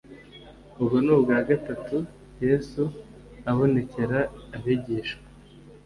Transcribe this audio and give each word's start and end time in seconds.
ubwo 0.79 0.97
ni 1.03 1.11
ubwa 1.15 1.35
gatatu 1.49 1.97
yesu 2.45 2.83
abonekera 3.49 4.19
abigishwa 4.55 5.23